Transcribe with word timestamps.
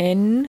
N 0.00 0.30